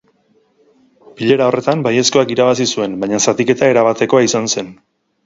Bilera 1.19 1.49
horretan 1.51 1.83
baiezkoak 1.87 2.33
irabazi 2.37 2.67
zuen, 2.79 2.97
baina 3.05 3.21
zatiketa 3.27 3.71
erabatekoa 3.75 4.25
izan 4.31 4.51
zen. 4.57 4.73